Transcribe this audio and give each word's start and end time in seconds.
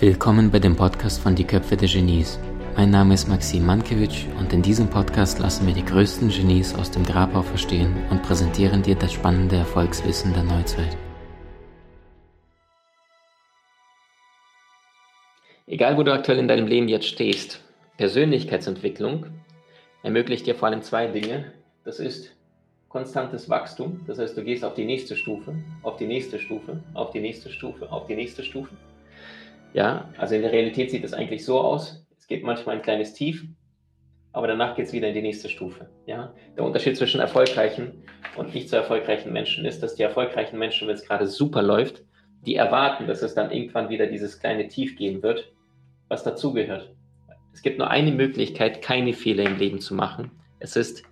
Willkommen 0.00 0.50
bei 0.50 0.58
dem 0.58 0.76
Podcast 0.76 1.20
von 1.20 1.34
Die 1.34 1.44
Köpfe 1.44 1.76
der 1.76 1.86
Genies. 1.86 2.38
Mein 2.74 2.88
Name 2.88 3.12
ist 3.12 3.28
Maxim 3.28 3.66
Mankewitsch 3.66 4.24
und 4.38 4.50
in 4.50 4.62
diesem 4.62 4.88
Podcast 4.88 5.38
lassen 5.40 5.66
wir 5.66 5.74
die 5.74 5.84
größten 5.84 6.30
Genies 6.30 6.74
aus 6.74 6.90
dem 6.90 7.04
Grabau 7.04 7.42
verstehen 7.42 7.94
und 8.08 8.22
präsentieren 8.22 8.82
dir 8.82 8.94
das 8.94 9.12
spannende 9.12 9.56
Erfolgswissen 9.56 10.32
der 10.32 10.44
Neuzeit. 10.44 10.96
Egal, 15.66 15.98
wo 15.98 16.02
du 16.02 16.14
aktuell 16.14 16.38
in 16.38 16.48
deinem 16.48 16.66
Leben 16.66 16.88
jetzt 16.88 17.06
stehst, 17.06 17.60
Persönlichkeitsentwicklung 17.98 19.26
ermöglicht 20.02 20.46
dir 20.46 20.54
vor 20.54 20.68
allem 20.68 20.80
zwei 20.80 21.08
Dinge. 21.08 21.52
Das 21.84 22.00
ist 22.00 22.34
konstantes 22.88 23.50
Wachstum, 23.50 24.00
das 24.06 24.18
heißt, 24.18 24.34
du 24.34 24.44
gehst 24.44 24.64
auf 24.64 24.72
die 24.72 24.86
nächste 24.86 25.14
Stufe, 25.14 25.54
auf 25.82 25.98
die 25.98 26.06
nächste 26.06 26.38
Stufe, 26.38 26.80
auf 26.94 27.10
die 27.10 27.20
nächste 27.20 27.50
Stufe, 27.50 27.92
auf 27.92 28.06
die 28.06 28.16
nächste 28.16 28.42
Stufe. 28.42 28.74
Ja, 29.72 30.08
also 30.18 30.34
in 30.34 30.42
der 30.42 30.52
Realität 30.52 30.90
sieht 30.90 31.04
es 31.04 31.12
eigentlich 31.12 31.44
so 31.44 31.60
aus. 31.60 32.04
Es 32.18 32.26
gibt 32.26 32.44
manchmal 32.44 32.76
ein 32.76 32.82
kleines 32.82 33.12
Tief, 33.12 33.44
aber 34.32 34.46
danach 34.46 34.76
geht 34.76 34.86
es 34.86 34.92
wieder 34.92 35.08
in 35.08 35.14
die 35.14 35.22
nächste 35.22 35.48
Stufe. 35.48 35.88
Ja? 36.06 36.34
Der 36.56 36.64
Unterschied 36.64 36.96
zwischen 36.96 37.20
erfolgreichen 37.20 38.02
und 38.36 38.54
nicht 38.54 38.68
so 38.68 38.76
erfolgreichen 38.76 39.32
Menschen 39.32 39.64
ist, 39.64 39.82
dass 39.82 39.94
die 39.94 40.02
erfolgreichen 40.02 40.58
Menschen, 40.58 40.88
wenn 40.88 40.94
es 40.94 41.06
gerade 41.06 41.26
super 41.26 41.62
läuft, 41.62 42.02
die 42.46 42.56
erwarten, 42.56 43.06
dass 43.06 43.22
es 43.22 43.34
dann 43.34 43.50
irgendwann 43.50 43.88
wieder 43.88 44.06
dieses 44.06 44.38
kleine 44.38 44.68
Tief 44.68 44.96
geben 44.96 45.22
wird, 45.22 45.52
was 46.08 46.24
dazugehört. 46.24 46.94
Es 47.52 47.62
gibt 47.62 47.78
nur 47.78 47.90
eine 47.90 48.12
Möglichkeit, 48.12 48.82
keine 48.82 49.12
Fehler 49.12 49.44
im 49.44 49.58
Leben 49.58 49.80
zu 49.80 49.94
machen. 49.94 50.30
Es 50.60 50.76
ist, 50.76 51.02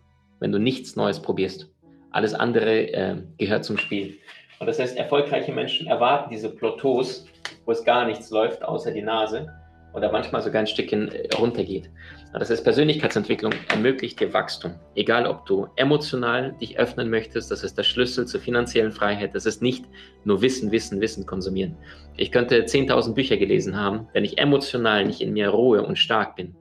wenn 0.41 0.53
du 0.53 0.59
nichts 0.59 0.97
Neues 0.97 1.21
probierst. 1.21 1.71
Alles 2.11 2.35
andere 2.35 2.93
äh, 2.93 3.17
gehört 3.37 3.65
zum 3.65 3.77
Spiel. 3.77 4.19
Und 4.61 4.67
das 4.67 4.79
heißt, 4.79 4.97
erfolgreiche 4.97 5.53
Menschen 5.53 5.87
erwarten 5.87 6.31
diese 6.31 6.51
Plateaus, 6.51 7.27
wo 7.65 7.73
es 7.73 7.85
gar 7.85 8.07
nichts 8.07 8.31
läuft, 8.31 8.63
außer 8.63 8.91
die 8.91 9.03
Nase 9.03 9.49
oder 9.95 10.13
manchmal 10.13 10.43
sogar 10.43 10.61
ein 10.61 10.67
Stückchen 10.67 11.11
äh, 11.11 11.29
runtergeht. 11.37 11.91
Das 12.33 12.51
heißt, 12.51 12.63
Persönlichkeitsentwicklung 12.63 13.53
ermöglicht 13.69 14.21
dir 14.21 14.33
Wachstum. 14.35 14.75
Egal, 14.95 15.27
ob 15.27 15.47
du 15.47 15.67
emotional 15.77 16.55
dich 16.61 16.79
öffnen 16.79 17.09
möchtest, 17.09 17.51
das 17.51 17.65
ist 17.65 17.79
der 17.79 17.85
Schlüssel 17.85 18.27
zur 18.27 18.41
finanziellen 18.41 18.93
Freiheit. 18.93 19.35
Das 19.35 19.47
ist 19.47 19.63
nicht 19.63 19.87
nur 20.25 20.43
Wissen, 20.43 20.71
Wissen, 20.71 21.01
Wissen 21.01 21.25
konsumieren. 21.25 21.77
Ich 22.17 22.31
könnte 22.31 22.63
10.000 22.63 23.15
Bücher 23.15 23.39
gelesen 23.39 23.77
haben, 23.81 24.09
wenn 24.13 24.25
ich 24.25 24.39
emotional 24.39 25.07
nicht 25.07 25.23
in 25.23 25.33
mir 25.33 25.49
ruhe 25.49 25.83
und 25.83 25.97
stark 25.97 26.37
bin, 26.37 26.55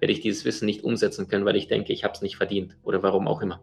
werde 0.00 0.12
ich 0.12 0.20
dieses 0.20 0.44
Wissen 0.44 0.66
nicht 0.66 0.82
umsetzen 0.82 1.28
können, 1.28 1.44
weil 1.44 1.56
ich 1.56 1.68
denke, 1.68 1.92
ich 1.92 2.04
habe 2.04 2.14
es 2.14 2.22
nicht 2.22 2.36
verdient 2.36 2.76
oder 2.82 3.02
warum 3.02 3.28
auch 3.28 3.42
immer. 3.42 3.60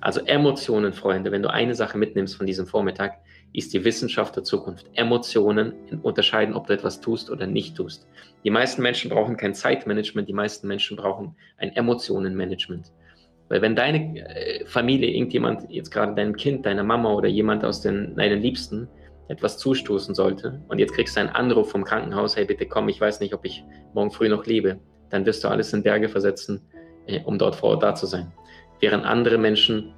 Also 0.00 0.20
Emotionen, 0.20 0.92
Freunde, 0.92 1.32
wenn 1.32 1.42
du 1.42 1.50
eine 1.50 1.74
Sache 1.74 1.98
mitnimmst 1.98 2.36
von 2.36 2.46
diesem 2.46 2.66
Vormittag, 2.66 3.18
ist 3.54 3.72
die 3.72 3.84
Wissenschaft 3.84 4.34
der 4.36 4.42
Zukunft. 4.42 4.90
Emotionen 4.94 5.72
unterscheiden, 6.02 6.54
ob 6.54 6.66
du 6.66 6.72
etwas 6.72 7.00
tust 7.00 7.30
oder 7.30 7.46
nicht 7.46 7.76
tust. 7.76 8.06
Die 8.42 8.50
meisten 8.50 8.82
Menschen 8.82 9.10
brauchen 9.10 9.36
kein 9.36 9.54
Zeitmanagement, 9.54 10.28
die 10.28 10.32
meisten 10.34 10.66
Menschen 10.66 10.96
brauchen 10.96 11.36
ein 11.56 11.70
Emotionenmanagement. 11.74 12.92
Weil 13.48 13.62
wenn 13.62 13.76
deine 13.76 14.18
äh, 14.18 14.66
Familie, 14.66 15.10
irgendjemand, 15.10 15.70
jetzt 15.70 15.90
gerade 15.90 16.14
dein 16.14 16.34
Kind, 16.34 16.66
deine 16.66 16.82
Mama 16.82 17.12
oder 17.12 17.28
jemand 17.28 17.64
aus 17.64 17.80
den, 17.80 18.16
deinen 18.16 18.40
Liebsten 18.40 18.88
etwas 19.28 19.56
zustoßen 19.58 20.14
sollte 20.14 20.60
und 20.68 20.78
jetzt 20.78 20.94
kriegst 20.94 21.16
du 21.16 21.20
einen 21.20 21.30
Anruf 21.30 21.70
vom 21.70 21.84
Krankenhaus, 21.84 22.36
hey 22.36 22.44
bitte 22.44 22.66
komm, 22.66 22.88
ich 22.88 23.00
weiß 23.00 23.20
nicht, 23.20 23.34
ob 23.34 23.44
ich 23.44 23.64
morgen 23.94 24.10
früh 24.10 24.28
noch 24.28 24.46
lebe, 24.46 24.80
dann 25.10 25.24
wirst 25.26 25.44
du 25.44 25.48
alles 25.48 25.72
in 25.72 25.82
Berge 25.82 26.08
versetzen, 26.08 26.60
äh, 27.06 27.20
um 27.24 27.38
dort 27.38 27.54
vor 27.54 27.70
Ort 27.70 27.82
da 27.84 27.94
zu 27.94 28.06
sein 28.06 28.32
während 28.80 29.04
andere 29.04 29.38
Menschen 29.38 29.92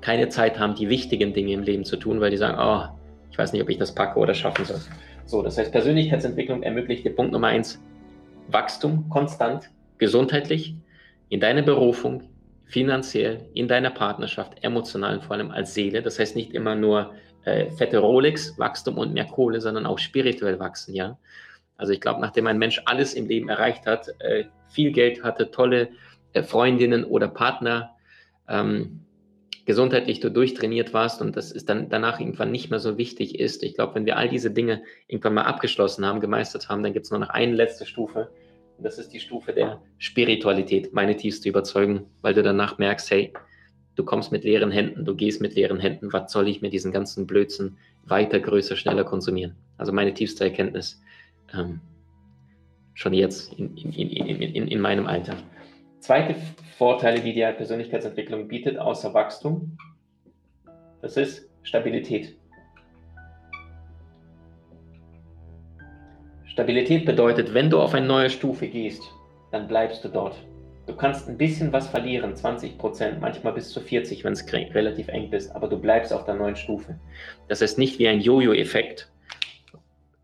keine 0.00 0.28
Zeit 0.28 0.58
haben, 0.58 0.74
die 0.74 0.88
wichtigen 0.88 1.32
Dinge 1.32 1.52
im 1.52 1.62
Leben 1.62 1.84
zu 1.84 1.96
tun, 1.96 2.20
weil 2.20 2.30
die 2.30 2.36
sagen, 2.36 2.58
oh, 2.58 2.98
ich 3.30 3.38
weiß 3.38 3.52
nicht, 3.52 3.62
ob 3.62 3.70
ich 3.70 3.78
das 3.78 3.94
packe 3.94 4.18
oder 4.18 4.34
schaffen 4.34 4.64
soll. 4.64 4.80
So, 5.24 5.42
das 5.42 5.56
heißt, 5.56 5.72
Persönlichkeitsentwicklung 5.72 6.62
ermöglicht 6.62 7.04
dir 7.04 7.14
Punkt 7.14 7.32
Nummer 7.32 7.48
eins, 7.48 7.80
Wachstum 8.48 9.08
konstant, 9.08 9.70
gesundheitlich, 9.98 10.74
in 11.28 11.40
deiner 11.40 11.62
Berufung, 11.62 12.24
finanziell, 12.66 13.48
in 13.54 13.68
deiner 13.68 13.90
Partnerschaft, 13.90 14.62
emotional 14.62 15.14
und 15.14 15.24
vor 15.24 15.36
allem 15.36 15.50
als 15.50 15.72
Seele. 15.72 16.02
Das 16.02 16.18
heißt 16.18 16.36
nicht 16.36 16.52
immer 16.52 16.74
nur 16.74 17.14
äh, 17.44 17.70
fette 17.70 17.98
Rolex, 17.98 18.58
Wachstum 18.58 18.98
und 18.98 19.14
mehr 19.14 19.26
Kohle, 19.26 19.60
sondern 19.60 19.86
auch 19.86 19.98
spirituell 19.98 20.58
wachsen, 20.58 20.94
ja. 20.94 21.18
Also 21.76 21.92
ich 21.92 22.00
glaube, 22.00 22.20
nachdem 22.20 22.46
ein 22.46 22.58
Mensch 22.58 22.80
alles 22.84 23.14
im 23.14 23.26
Leben 23.26 23.48
erreicht 23.48 23.86
hat, 23.86 24.08
äh, 24.20 24.44
viel 24.68 24.92
Geld 24.92 25.24
hatte, 25.24 25.50
tolle 25.50 25.88
äh, 26.32 26.42
Freundinnen 26.42 27.04
oder 27.04 27.28
Partner, 27.28 27.90
ähm, 28.48 29.00
gesundheitlich 29.64 30.20
du 30.20 30.30
durchtrainiert 30.30 30.92
warst 30.92 31.20
und 31.20 31.36
das 31.36 31.52
ist 31.52 31.68
dann 31.68 31.88
danach 31.88 32.18
irgendwann 32.18 32.50
nicht 32.50 32.70
mehr 32.70 32.80
so 32.80 32.98
wichtig 32.98 33.38
ist. 33.38 33.62
Ich 33.62 33.74
glaube, 33.74 33.94
wenn 33.94 34.06
wir 34.06 34.16
all 34.16 34.28
diese 34.28 34.50
Dinge 34.50 34.82
irgendwann 35.06 35.34
mal 35.34 35.42
abgeschlossen 35.42 36.04
haben, 36.04 36.20
gemeistert 36.20 36.68
haben, 36.68 36.82
dann 36.82 36.92
gibt 36.92 37.06
es 37.06 37.10
nur 37.10 37.20
noch 37.20 37.30
eine 37.30 37.54
letzte 37.54 37.86
Stufe. 37.86 38.30
Und 38.76 38.84
das 38.84 38.98
ist 38.98 39.10
die 39.10 39.20
Stufe 39.20 39.52
der 39.52 39.80
Spiritualität, 39.98 40.92
meine 40.92 41.16
tiefste 41.16 41.48
Überzeugung, 41.48 42.06
weil 42.22 42.34
du 42.34 42.42
danach 42.42 42.78
merkst, 42.78 43.10
hey, 43.10 43.32
du 43.94 44.04
kommst 44.04 44.32
mit 44.32 44.44
leeren 44.44 44.70
Händen, 44.70 45.04
du 45.04 45.14
gehst 45.14 45.40
mit 45.40 45.54
leeren 45.54 45.78
Händen, 45.78 46.12
was 46.12 46.32
soll 46.32 46.48
ich 46.48 46.62
mir 46.62 46.70
diesen 46.70 46.90
ganzen 46.90 47.26
Blödsinn 47.26 47.76
weiter, 48.04 48.40
größer, 48.40 48.74
schneller 48.74 49.04
konsumieren? 49.04 49.54
Also 49.76 49.92
meine 49.92 50.14
tiefste 50.14 50.44
Erkenntnis 50.44 51.00
ähm, 51.54 51.80
schon 52.94 53.12
jetzt 53.12 53.52
in, 53.54 53.76
in, 53.76 53.92
in, 53.92 54.68
in 54.68 54.80
meinem 54.80 55.06
Alter. 55.06 55.36
Zweite 56.02 56.34
Vorteile, 56.78 57.20
die 57.20 57.32
die 57.32 57.42
Persönlichkeitsentwicklung 57.56 58.48
bietet, 58.48 58.76
außer 58.76 59.14
Wachstum, 59.14 59.78
das 61.00 61.16
ist 61.16 61.48
Stabilität. 61.62 62.36
Stabilität 66.44 67.06
bedeutet, 67.06 67.54
wenn 67.54 67.70
du 67.70 67.80
auf 67.80 67.94
eine 67.94 68.04
neue 68.04 68.30
Stufe 68.30 68.66
gehst, 68.66 69.00
dann 69.52 69.68
bleibst 69.68 70.04
du 70.04 70.08
dort. 70.08 70.34
Du 70.88 70.96
kannst 70.96 71.28
ein 71.28 71.38
bisschen 71.38 71.72
was 71.72 71.86
verlieren, 71.86 72.34
20 72.34 72.78
Prozent, 72.78 73.20
manchmal 73.20 73.52
bis 73.52 73.70
zu 73.70 73.80
40, 73.80 74.24
wenn 74.24 74.32
es 74.32 74.44
relativ 74.52 75.06
eng 75.06 75.30
bist, 75.30 75.54
aber 75.54 75.68
du 75.68 75.78
bleibst 75.78 76.12
auf 76.12 76.24
der 76.24 76.34
neuen 76.34 76.56
Stufe. 76.56 76.98
Das 77.46 77.62
ist 77.62 77.78
nicht 77.78 78.00
wie 78.00 78.08
ein 78.08 78.20
Jojo-Effekt. 78.20 79.08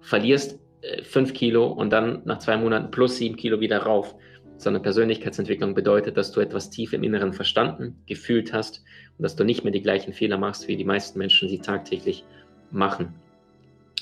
Verlierst 0.00 0.58
5 1.04 1.30
äh, 1.30 1.32
Kilo 1.32 1.68
und 1.68 1.90
dann 1.90 2.22
nach 2.24 2.40
zwei 2.40 2.56
Monaten 2.56 2.90
plus 2.90 3.18
7 3.18 3.36
Kilo 3.36 3.60
wieder 3.60 3.78
rauf 3.78 4.16
sondern 4.58 4.82
Persönlichkeitsentwicklung 4.82 5.74
bedeutet, 5.74 6.16
dass 6.16 6.32
du 6.32 6.40
etwas 6.40 6.68
tief 6.68 6.92
im 6.92 7.04
Inneren 7.04 7.32
verstanden, 7.32 8.02
gefühlt 8.06 8.52
hast 8.52 8.84
und 9.16 9.22
dass 9.22 9.36
du 9.36 9.44
nicht 9.44 9.64
mehr 9.64 9.72
die 9.72 9.82
gleichen 9.82 10.12
Fehler 10.12 10.36
machst, 10.36 10.68
wie 10.68 10.76
die 10.76 10.84
meisten 10.84 11.18
Menschen 11.18 11.48
sie 11.48 11.60
tagtäglich 11.60 12.24
machen. 12.70 13.14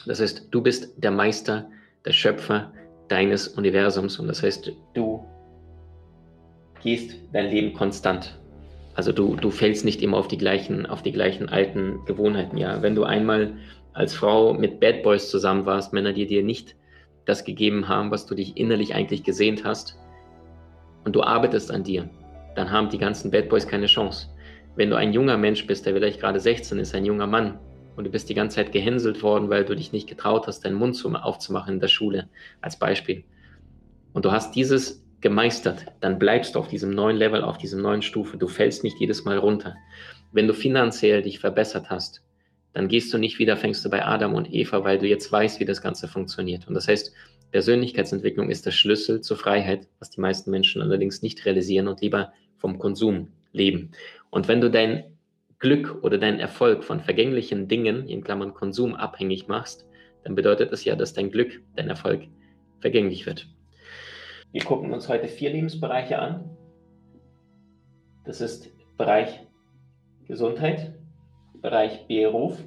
Das 0.07 0.21
heißt, 0.21 0.49
du 0.51 0.63
bist 0.63 0.93
der 0.97 1.11
Meister, 1.11 1.69
der 2.05 2.13
Schöpfer 2.13 2.73
deines 3.09 3.49
Universums 3.49 4.19
und 4.19 4.29
das 4.29 4.43
heißt, 4.43 4.73
du 4.95 5.25
gehst 6.83 7.15
dein 7.33 7.51
Leben 7.51 7.75
konstant. 7.75 8.39
Also 8.95 9.13
du, 9.13 9.37
du 9.37 9.51
fällst 9.51 9.85
nicht 9.85 10.03
immer 10.03 10.17
auf 10.17 10.29
die 10.29 10.39
gleichen, 10.39 10.87
auf 10.87 11.03
die 11.03 11.13
gleichen 11.13 11.51
alten 11.51 12.05
Gewohnheiten. 12.07 12.57
Ja, 12.57 12.81
wenn 12.81 12.95
du 12.95 13.05
einmal 13.05 13.53
als 13.93 14.15
Frau 14.15 14.55
mit 14.55 14.81
Bad 14.81 15.03
Boys 15.03 15.31
zusammen 15.31 15.67
warst, 15.67 15.93
Männer, 15.93 16.15
die 16.15 16.27
dir 16.27 16.43
nicht 16.43 16.77
das 17.27 17.45
gegeben 17.45 17.89
haben, 17.89 18.11
was 18.11 18.25
du 18.25 18.35
dich 18.35 18.57
innerlich 18.57 18.95
eigentlich 18.95 19.23
gesehnt 19.23 19.65
hast, 19.65 19.99
und 21.07 21.15
du 21.15 21.23
arbeitest 21.23 21.71
an 21.71 21.85
dir, 21.85 22.11
dann 22.57 22.71
haben 22.71 22.91
die 22.91 22.99
ganzen 22.99 23.31
Bad 23.31 23.49
Boys 23.49 23.67
keine 23.67 23.87
Chance. 23.87 24.27
Wenn 24.75 24.91
du 24.91 24.97
ein 24.97 25.13
junger 25.13 25.37
Mensch 25.37 25.65
bist, 25.67 25.87
der 25.87 25.95
vielleicht 25.95 26.21
gerade 26.21 26.41
16 26.41 26.81
ist, 26.81 26.95
ein 26.95 27.07
junger 27.07 27.29
Mann, 27.29 27.59
und 27.95 28.05
du 28.05 28.11
bist 28.11 28.29
die 28.29 28.35
ganze 28.35 28.57
Zeit 28.57 28.73
gehänselt 28.73 29.23
worden, 29.23 29.49
weil 29.49 29.65
du 29.65 29.75
dich 29.75 29.93
nicht 29.93 30.09
getraut 30.09 30.47
hast, 30.49 30.65
deinen 30.65 30.75
Mund 30.75 31.03
aufzumachen 31.05 31.75
in 31.75 31.81
der 31.81 31.89
Schule, 31.89 32.29
als 32.61 32.79
Beispiel, 32.79 33.25
und 34.13 34.25
du 34.25 34.33
hast 34.33 34.57
dieses 34.57 35.05
gemeistert, 35.21 35.87
dann 36.01 36.19
bleibst 36.19 36.55
du 36.55 36.59
auf 36.59 36.69
diesem 36.69 36.91
neuen 36.91 37.17
Level, 37.17 37.43
auf 37.43 37.57
diesem 37.57 37.83
neuen 37.83 38.03
Stufe. 38.03 38.37
Du 38.37 38.49
fällst 38.49 38.83
nicht 38.83 38.99
jedes 38.99 39.25
Mal 39.25 39.39
runter. 39.39 39.77
Wenn 40.33 40.47
du 40.47 40.55
finanziell 40.55 41.23
dich 41.23 41.39
verbessert 41.39 41.89
hast, 41.89 42.23
dann 42.73 42.89
gehst 42.89 43.13
du 43.15 43.19
nicht 43.19 43.39
wieder, 43.39 43.57
fängst 43.57 43.85
du 43.85 43.91
bei 43.91 44.05
Adam 44.05 44.35
und 44.35 44.53
Eva, 44.53 44.85
weil 44.85 44.99
du 44.99 45.07
jetzt 45.07 45.31
weißt, 45.31 45.61
wie 45.61 45.65
das 45.65 45.81
Ganze 45.81 46.09
funktioniert. 46.09 46.67
Und 46.67 46.75
das 46.75 46.89
heißt, 46.89 47.13
Persönlichkeitsentwicklung 47.57 48.51
ist 48.51 48.67
der 48.67 48.71
Schlüssel 48.71 49.23
zur 49.23 49.39
Freiheit, 49.39 49.89
was 49.99 50.11
die 50.11 50.21
meisten 50.21 50.51
Menschen 50.51 50.83
allerdings 50.83 51.23
nicht 51.23 51.47
realisieren 51.47 51.89
und 51.89 52.03
lieber 52.03 52.35
vom 52.59 52.79
Konsum 52.79 53.29
leben. 53.51 53.93
Und 54.29 54.47
wenn 54.47 54.61
du 54.61 54.71
dein 54.71 55.05
Glück 55.59 56.05
oder 56.05 56.19
deinen 56.19 56.39
Erfolg 56.39 56.85
von 56.85 57.01
vergänglichen 57.01 57.67
Dingen, 57.67 58.07
in 58.09 58.23
Klammern 58.23 58.53
Konsum, 58.53 58.95
abhängig 58.95 59.49
machst, 59.49 59.87
dann 60.23 60.35
bedeutet 60.35 60.71
das 60.71 60.85
ja, 60.85 60.97
dass 60.97 61.15
dein 61.15 61.31
Glück, 61.31 61.63
dein 61.77 61.89
Erfolg 61.89 62.29
vergänglich 62.81 63.25
wird. 63.25 63.49
Wir 64.53 64.63
gucken 64.63 64.93
uns 64.93 65.09
heute 65.09 65.27
vier 65.27 65.49
Lebensbereiche 65.49 66.19
an. 66.19 66.51
Das 68.27 68.43
ist 68.43 68.71
Bereich 68.99 69.47
Gesundheit, 70.29 70.93
Bereich 71.63 72.07
Beruf, 72.07 72.63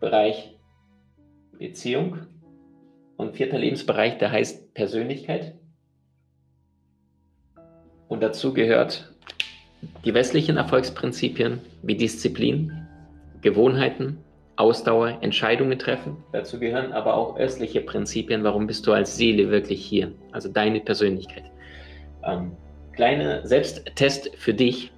Bereich 0.00 0.58
Beziehung 1.56 2.26
vierter 3.36 3.58
Lebensbereich, 3.58 4.18
der 4.18 4.32
heißt 4.32 4.74
Persönlichkeit. 4.74 5.54
Und 8.08 8.22
dazu 8.22 8.52
gehört 8.52 9.12
die 10.04 10.14
westlichen 10.14 10.56
Erfolgsprinzipien 10.56 11.60
wie 11.82 11.96
Disziplin, 11.96 12.86
Gewohnheiten, 13.42 14.18
Ausdauer, 14.56 15.18
Entscheidungen 15.20 15.78
treffen. 15.78 16.16
Dazu 16.32 16.58
gehören 16.58 16.92
aber 16.92 17.14
auch 17.14 17.38
östliche 17.38 17.82
Prinzipien. 17.82 18.42
Warum 18.42 18.66
bist 18.66 18.86
du 18.86 18.92
als 18.92 19.16
Seele 19.16 19.50
wirklich 19.50 19.84
hier? 19.84 20.12
Also 20.32 20.48
deine 20.48 20.80
Persönlichkeit. 20.80 21.44
Ähm, 22.24 22.52
kleiner 22.92 23.46
Selbsttest 23.46 24.34
für 24.36 24.54
dich. 24.54 24.92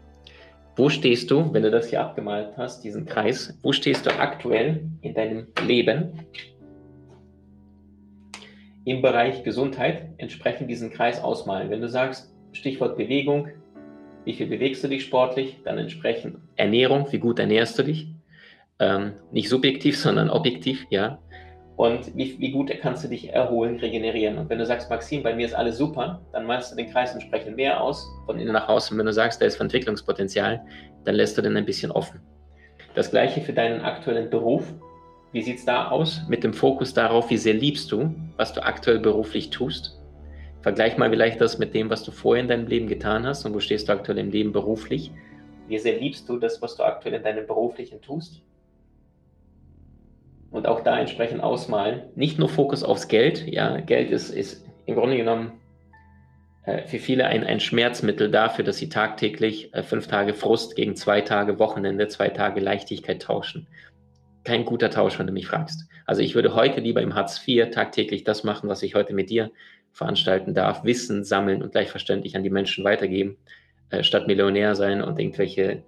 Wo 0.76 0.88
stehst 0.88 1.32
du, 1.32 1.52
wenn 1.52 1.64
du 1.64 1.72
das 1.72 1.90
hier 1.90 2.00
abgemalt 2.00 2.56
hast, 2.56 2.84
diesen 2.84 3.04
Kreis? 3.04 3.58
Wo 3.62 3.72
stehst 3.72 4.06
du 4.06 4.10
aktuell 4.10 4.80
in 5.00 5.14
deinem 5.14 5.48
Leben? 5.66 6.12
Im 8.88 9.02
Bereich 9.02 9.44
Gesundheit 9.44 10.08
entsprechend 10.16 10.70
diesen 10.70 10.90
Kreis 10.90 11.22
ausmalen. 11.22 11.68
Wenn 11.68 11.82
du 11.82 11.90
sagst, 11.90 12.34
Stichwort 12.52 12.96
Bewegung, 12.96 13.48
wie 14.24 14.32
viel 14.32 14.46
bewegst 14.46 14.82
du 14.82 14.88
dich 14.88 15.04
sportlich? 15.04 15.60
Dann 15.62 15.76
entsprechend 15.76 16.38
Ernährung, 16.56 17.06
wie 17.10 17.18
gut 17.18 17.38
ernährst 17.38 17.78
du 17.78 17.82
dich? 17.82 18.08
Ähm, 18.78 19.12
nicht 19.30 19.50
subjektiv, 19.50 19.98
sondern 20.00 20.30
objektiv, 20.30 20.86
ja. 20.88 21.18
Und 21.76 22.16
wie, 22.16 22.40
wie 22.40 22.50
gut 22.50 22.72
kannst 22.80 23.04
du 23.04 23.08
dich 23.08 23.30
erholen, 23.30 23.76
regenerieren? 23.76 24.38
Und 24.38 24.48
wenn 24.48 24.58
du 24.58 24.64
sagst, 24.64 24.88
Maxim, 24.88 25.22
bei 25.22 25.34
mir 25.34 25.44
ist 25.44 25.54
alles 25.54 25.76
super, 25.76 26.22
dann 26.32 26.46
malst 26.46 26.72
du 26.72 26.76
den 26.76 26.90
Kreis 26.90 27.12
entsprechend 27.12 27.56
mehr 27.56 27.82
aus, 27.82 28.08
von 28.24 28.40
innen 28.40 28.54
nach 28.54 28.70
außen. 28.70 28.96
Wenn 28.96 29.04
du 29.04 29.12
sagst, 29.12 29.42
da 29.42 29.44
ist 29.44 29.60
Entwicklungspotenzial, 29.60 30.62
dann 31.04 31.14
lässt 31.14 31.36
du 31.36 31.42
den 31.42 31.58
ein 31.58 31.66
bisschen 31.66 31.90
offen. 31.90 32.22
Das 32.94 33.10
gleiche 33.10 33.42
für 33.42 33.52
deinen 33.52 33.82
aktuellen 33.82 34.30
Beruf. 34.30 34.72
Wie 35.32 35.42
sieht 35.42 35.58
es 35.58 35.64
da 35.64 35.88
aus? 35.88 36.22
Mit 36.28 36.44
dem 36.44 36.54
Fokus 36.54 36.94
darauf, 36.94 37.30
wie 37.30 37.36
sehr 37.36 37.54
liebst 37.54 37.92
du, 37.92 38.14
was 38.36 38.52
du 38.52 38.64
aktuell 38.64 38.98
beruflich 38.98 39.50
tust. 39.50 40.00
Vergleich 40.62 40.96
mal 40.96 41.10
vielleicht 41.10 41.40
das 41.40 41.58
mit 41.58 41.74
dem, 41.74 41.90
was 41.90 42.02
du 42.02 42.10
vorher 42.10 42.42
in 42.42 42.48
deinem 42.48 42.66
Leben 42.66 42.88
getan 42.88 43.26
hast 43.26 43.44
und 43.44 43.54
wo 43.54 43.60
stehst 43.60 43.88
du 43.88 43.92
aktuell 43.92 44.18
im 44.18 44.30
Leben 44.30 44.52
beruflich. 44.52 45.12
Wie 45.68 45.78
sehr 45.78 45.98
liebst 45.98 46.28
du 46.28 46.38
das, 46.38 46.60
was 46.62 46.76
du 46.76 46.82
aktuell 46.82 47.14
in 47.14 47.22
deinem 47.22 47.46
beruflichen 47.46 48.00
tust? 48.00 48.42
und 50.50 50.66
auch 50.66 50.80
da 50.80 50.98
entsprechend 50.98 51.42
ausmalen. 51.42 52.02
Nicht 52.14 52.38
nur 52.38 52.48
Fokus 52.48 52.82
aufs 52.82 53.08
Geld, 53.08 53.46
ja, 53.46 53.80
Geld 53.80 54.10
ist, 54.10 54.30
ist 54.30 54.64
im 54.86 54.94
Grunde 54.94 55.16
genommen 55.16 55.52
äh, 56.64 56.82
für 56.86 56.98
viele 56.98 57.26
ein, 57.26 57.44
ein 57.44 57.60
Schmerzmittel 57.60 58.30
dafür, 58.30 58.64
dass 58.64 58.78
sie 58.78 58.88
tagtäglich 58.88 59.74
äh, 59.74 59.82
fünf 59.82 60.06
Tage 60.06 60.34
Frust 60.34 60.76
gegen 60.76 60.96
zwei 60.96 61.20
Tage 61.20 61.58
Wochenende, 61.58 62.08
zwei 62.08 62.28
Tage 62.28 62.60
Leichtigkeit 62.60 63.22
tauschen. 63.22 63.66
Kein 64.48 64.64
guter 64.64 64.88
Tausch, 64.88 65.18
wenn 65.18 65.26
du 65.26 65.32
mich 65.34 65.46
fragst. 65.46 65.86
Also 66.06 66.22
ich 66.22 66.34
würde 66.34 66.54
heute 66.54 66.80
lieber 66.80 67.02
im 67.02 67.14
Hartz 67.14 67.46
IV 67.46 67.68
tagtäglich 67.68 68.24
das 68.24 68.44
machen, 68.44 68.70
was 68.70 68.82
ich 68.82 68.94
heute 68.94 69.12
mit 69.12 69.28
dir 69.28 69.50
veranstalten 69.92 70.54
darf, 70.54 70.84
Wissen 70.84 71.22
sammeln 71.22 71.62
und 71.62 71.72
gleichverständlich 71.72 72.34
an 72.34 72.42
die 72.42 72.48
Menschen 72.48 72.82
weitergeben, 72.82 73.36
äh, 73.90 74.02
statt 74.02 74.26
Millionär 74.26 74.74
sein 74.74 75.02
und 75.02 75.18
irgendwelche 75.18 75.82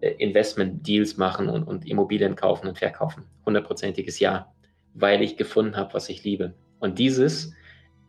äh, 0.00 0.10
Investment-Deals 0.18 1.18
machen 1.18 1.48
und, 1.48 1.62
und, 1.62 1.86
Immobilien 1.86 2.34
kaufen 2.34 2.66
und 2.66 2.78
verkaufen. 2.78 3.26
Hundertprozentiges 3.46 4.18
Ja, 4.18 4.52
weil 4.94 5.22
ich 5.22 5.36
gefunden 5.36 5.76
habe, 5.76 5.94
was 5.94 6.08
ich 6.08 6.24
liebe. 6.24 6.54
Und 6.80 6.98
dieses 6.98 7.54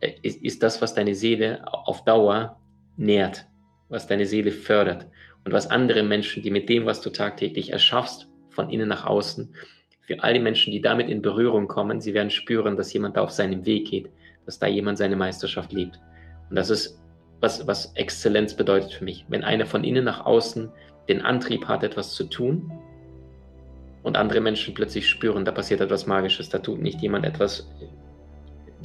äh, 0.00 0.14
ist, 0.22 0.42
ist 0.42 0.64
das, 0.64 0.82
was 0.82 0.94
deine 0.94 1.14
Seele 1.14 1.62
auf 1.72 2.02
Dauer 2.02 2.60
nährt, 2.96 3.46
was 3.88 4.08
deine 4.08 4.26
Seele 4.26 4.50
fördert 4.50 5.06
und 5.44 5.52
was 5.52 5.70
andere 5.70 6.02
Menschen, 6.02 6.42
die 6.42 6.50
mit 6.50 6.68
dem, 6.68 6.86
was 6.86 7.02
du 7.02 7.10
tagtäglich 7.10 7.70
erschaffst, 7.70 8.26
von 8.50 8.68
innen 8.70 8.88
nach 8.88 9.06
außen, 9.06 9.54
für 10.06 10.22
all 10.22 10.34
die 10.34 10.40
Menschen, 10.40 10.72
die 10.72 10.80
damit 10.80 11.08
in 11.08 11.20
Berührung 11.20 11.66
kommen, 11.66 12.00
sie 12.00 12.14
werden 12.14 12.30
spüren, 12.30 12.76
dass 12.76 12.92
jemand 12.92 13.16
da 13.16 13.22
auf 13.22 13.32
seinem 13.32 13.66
Weg 13.66 13.90
geht, 13.90 14.08
dass 14.46 14.58
da 14.58 14.66
jemand 14.66 14.98
seine 14.98 15.16
Meisterschaft 15.16 15.72
liebt. 15.72 15.98
Und 16.48 16.56
das 16.56 16.70
ist, 16.70 17.00
was, 17.40 17.66
was 17.66 17.92
Exzellenz 17.94 18.54
bedeutet 18.54 18.92
für 18.92 19.04
mich. 19.04 19.26
Wenn 19.28 19.42
einer 19.42 19.66
von 19.66 19.82
innen 19.82 20.04
nach 20.04 20.24
außen 20.24 20.70
den 21.08 21.22
Antrieb 21.22 21.66
hat, 21.66 21.82
etwas 21.82 22.14
zu 22.14 22.24
tun 22.24 22.70
und 24.04 24.16
andere 24.16 24.40
Menschen 24.40 24.74
plötzlich 24.74 25.08
spüren, 25.08 25.44
da 25.44 25.50
passiert 25.50 25.80
etwas 25.80 26.06
Magisches, 26.06 26.48
da 26.48 26.58
tut 26.58 26.80
nicht 26.80 27.02
jemand 27.02 27.26
etwas 27.26 27.68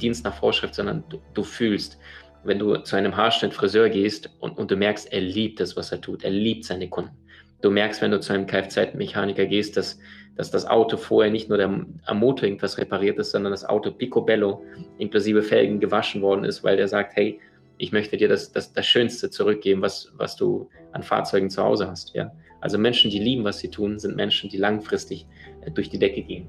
Dienst 0.00 0.24
nach 0.24 0.34
Vorschrift, 0.34 0.74
sondern 0.74 1.04
du, 1.08 1.20
du 1.34 1.44
fühlst, 1.44 1.98
wenn 2.42 2.58
du 2.58 2.76
zu 2.78 2.96
einem 2.96 3.16
Haarschnitt 3.16 3.54
Friseur 3.54 3.88
gehst 3.88 4.28
und, 4.40 4.58
und 4.58 4.72
du 4.72 4.76
merkst, 4.76 5.12
er 5.12 5.20
liebt 5.20 5.60
das, 5.60 5.76
was 5.76 5.92
er 5.92 6.00
tut, 6.00 6.24
er 6.24 6.30
liebt 6.30 6.64
seine 6.64 6.88
Kunden. 6.88 7.16
Du 7.60 7.70
merkst, 7.70 8.02
wenn 8.02 8.10
du 8.10 8.18
zu 8.18 8.32
einem 8.32 8.48
Kfz-Mechaniker 8.48 9.46
gehst, 9.46 9.76
dass, 9.76 10.00
dass 10.36 10.50
das 10.50 10.66
Auto 10.66 10.96
vorher 10.96 11.30
nicht 11.30 11.48
nur 11.48 11.58
der, 11.58 11.68
am 12.04 12.18
Motor 12.18 12.48
irgendwas 12.48 12.78
repariert 12.78 13.18
ist, 13.18 13.32
sondern 13.32 13.52
das 13.52 13.64
Auto 13.64 13.90
picobello 13.90 14.62
inklusive 14.98 15.42
Felgen 15.42 15.80
gewaschen 15.80 16.22
worden 16.22 16.44
ist, 16.44 16.64
weil 16.64 16.76
der 16.76 16.88
sagt, 16.88 17.16
hey, 17.16 17.38
ich 17.78 17.92
möchte 17.92 18.16
dir 18.16 18.28
das, 18.28 18.52
das, 18.52 18.72
das 18.72 18.86
Schönste 18.86 19.30
zurückgeben, 19.30 19.82
was, 19.82 20.12
was 20.16 20.36
du 20.36 20.68
an 20.92 21.02
Fahrzeugen 21.02 21.50
zu 21.50 21.62
Hause 21.62 21.88
hast. 21.88 22.14
Ja? 22.14 22.32
Also 22.60 22.78
Menschen, 22.78 23.10
die 23.10 23.18
lieben, 23.18 23.44
was 23.44 23.58
sie 23.58 23.68
tun, 23.68 23.98
sind 23.98 24.16
Menschen, 24.16 24.48
die 24.48 24.56
langfristig 24.56 25.26
äh, 25.62 25.70
durch 25.70 25.90
die 25.90 25.98
Decke 25.98 26.22
gehen. 26.22 26.48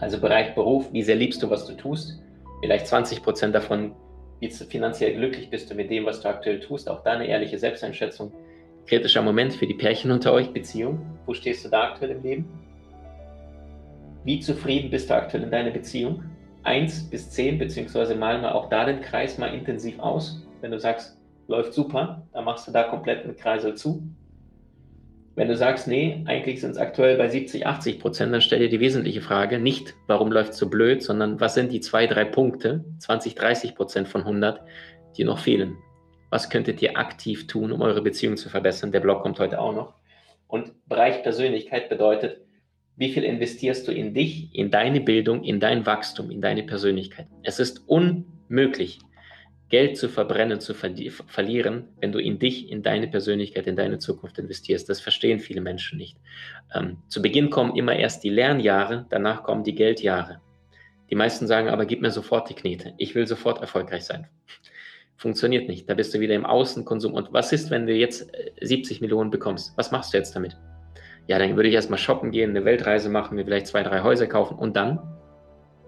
Also 0.00 0.20
Bereich 0.20 0.54
Beruf, 0.54 0.92
wie 0.92 1.02
sehr 1.02 1.16
liebst 1.16 1.42
du, 1.42 1.50
was 1.50 1.66
du 1.66 1.74
tust? 1.74 2.20
Vielleicht 2.60 2.86
20 2.86 3.22
Prozent 3.22 3.54
davon, 3.54 3.94
wie 4.40 4.50
finanziell 4.50 5.14
glücklich 5.14 5.50
bist 5.50 5.70
du 5.70 5.74
mit 5.74 5.90
dem, 5.90 6.04
was 6.04 6.20
du 6.20 6.28
aktuell 6.28 6.60
tust. 6.60 6.88
Auch 6.88 7.02
da 7.02 7.12
eine 7.12 7.26
ehrliche 7.26 7.58
Selbsteinschätzung. 7.58 8.32
Kritischer 8.86 9.22
Moment 9.22 9.54
für 9.54 9.66
die 9.66 9.74
Pärchen 9.74 10.10
unter 10.10 10.32
euch, 10.32 10.50
Beziehung. 10.52 11.00
Wo 11.24 11.32
stehst 11.32 11.64
du 11.64 11.68
da 11.68 11.92
aktuell 11.92 12.10
im 12.10 12.22
Leben? 12.22 12.61
Wie 14.24 14.38
zufrieden 14.38 14.90
bist 14.90 15.10
du 15.10 15.14
aktuell 15.14 15.42
in 15.42 15.50
deiner 15.50 15.70
Beziehung? 15.70 16.22
1 16.62 17.10
bis 17.10 17.30
10, 17.30 17.58
beziehungsweise 17.58 18.14
malen 18.14 18.42
wir 18.42 18.54
auch 18.54 18.68
da 18.68 18.84
den 18.84 19.00
Kreis 19.00 19.36
mal 19.36 19.52
intensiv 19.52 19.98
aus. 19.98 20.46
Wenn 20.60 20.70
du 20.70 20.78
sagst, 20.78 21.18
läuft 21.48 21.74
super, 21.74 22.24
dann 22.32 22.44
machst 22.44 22.68
du 22.68 22.72
da 22.72 22.84
komplett 22.84 23.24
einen 23.24 23.36
Kreisel 23.36 23.74
zu. 23.74 24.02
Wenn 25.34 25.48
du 25.48 25.56
sagst, 25.56 25.88
nee, 25.88 26.22
eigentlich 26.26 26.60
sind 26.60 26.72
es 26.72 26.76
aktuell 26.76 27.16
bei 27.16 27.28
70, 27.28 27.66
80 27.66 27.98
Prozent, 27.98 28.32
dann 28.32 28.42
stell 28.42 28.60
dir 28.60 28.68
die 28.68 28.80
wesentliche 28.80 29.22
Frage, 29.22 29.58
nicht, 29.58 29.94
warum 30.06 30.30
läuft 30.30 30.52
es 30.52 30.58
so 30.58 30.68
blöd, 30.68 31.02
sondern 31.02 31.40
was 31.40 31.54
sind 31.54 31.72
die 31.72 31.80
zwei, 31.80 32.06
drei 32.06 32.24
Punkte, 32.24 32.84
20, 32.98 33.34
30 33.34 33.74
Prozent 33.74 34.08
von 34.08 34.20
100, 34.20 34.60
die 35.16 35.24
noch 35.24 35.38
fehlen? 35.38 35.78
Was 36.30 36.48
könntet 36.48 36.80
ihr 36.80 36.96
aktiv 36.96 37.46
tun, 37.46 37.72
um 37.72 37.80
eure 37.80 38.02
Beziehung 38.02 38.36
zu 38.36 38.50
verbessern? 38.50 38.92
Der 38.92 39.00
Blog 39.00 39.22
kommt 39.22 39.40
heute 39.40 39.58
auch 39.58 39.74
noch. 39.74 39.94
Und 40.48 40.72
Bereich 40.86 41.22
Persönlichkeit 41.22 41.88
bedeutet, 41.88 42.42
wie 42.96 43.12
viel 43.12 43.24
investierst 43.24 43.88
du 43.88 43.92
in 43.92 44.14
dich, 44.14 44.54
in 44.54 44.70
deine 44.70 45.00
Bildung, 45.00 45.44
in 45.44 45.60
dein 45.60 45.86
Wachstum, 45.86 46.30
in 46.30 46.40
deine 46.40 46.62
Persönlichkeit? 46.62 47.26
Es 47.42 47.58
ist 47.58 47.88
unmöglich, 47.88 48.98
Geld 49.72 49.96
zu 49.96 50.10
verbrennen, 50.10 50.60
zu 50.60 50.74
ver 50.74 50.92
verlieren, 51.26 51.88
wenn 51.98 52.12
du 52.12 52.18
in 52.18 52.38
dich, 52.38 52.70
in 52.70 52.82
deine 52.82 53.08
Persönlichkeit, 53.08 53.66
in 53.66 53.74
deine 53.74 53.98
Zukunft 53.98 54.38
investierst. 54.38 54.86
Das 54.90 55.00
verstehen 55.00 55.40
viele 55.40 55.62
Menschen 55.62 55.96
nicht. 55.96 56.18
Ähm, 56.74 56.98
zu 57.08 57.22
Beginn 57.22 57.48
kommen 57.48 57.74
immer 57.74 57.96
erst 57.96 58.22
die 58.22 58.28
Lernjahre, 58.28 59.06
danach 59.08 59.42
kommen 59.42 59.64
die 59.64 59.74
Geldjahre. 59.74 60.42
Die 61.08 61.14
meisten 61.14 61.46
sagen 61.46 61.70
aber, 61.70 61.86
gib 61.86 62.02
mir 62.02 62.10
sofort 62.10 62.50
die 62.50 62.54
Knete. 62.54 62.92
Ich 62.98 63.14
will 63.14 63.26
sofort 63.26 63.62
erfolgreich 63.62 64.04
sein. 64.04 64.26
Funktioniert 65.16 65.68
nicht. 65.68 65.88
Da 65.88 65.94
bist 65.94 66.12
du 66.12 66.20
wieder 66.20 66.34
im 66.34 66.44
Außenkonsum. 66.44 67.14
Und 67.14 67.32
was 67.32 67.52
ist, 67.52 67.70
wenn 67.70 67.86
du 67.86 67.94
jetzt 67.94 68.30
70 68.60 68.98
äh, 68.98 69.00
Millionen 69.00 69.30
bekommst? 69.30 69.72
Was 69.76 69.90
machst 69.90 70.12
du 70.12 70.18
jetzt 70.18 70.36
damit? 70.36 70.56
Ja, 71.28 71.38
dann 71.38 71.56
würde 71.56 71.68
ich 71.68 71.74
erstmal 71.74 71.98
shoppen 71.98 72.30
gehen, 72.30 72.50
eine 72.50 72.64
Weltreise 72.64 73.08
machen, 73.08 73.36
mir 73.36 73.44
vielleicht 73.44 73.68
zwei, 73.68 73.82
drei 73.82 74.02
Häuser 74.02 74.26
kaufen. 74.26 74.58
Und 74.58 74.76
dann? 74.76 74.98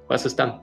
Was 0.07 0.26
ist 0.26 0.38
dann? 0.38 0.61